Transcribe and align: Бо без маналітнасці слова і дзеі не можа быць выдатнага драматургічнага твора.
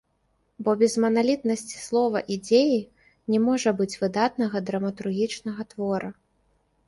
Бо 0.67 0.73
без 0.81 0.93
маналітнасці 1.03 1.77
слова 1.87 2.19
і 2.35 2.37
дзеі 2.47 2.79
не 3.33 3.39
можа 3.47 3.69
быць 3.81 3.99
выдатнага 4.05 4.57
драматургічнага 4.69 5.61
твора. 5.75 6.09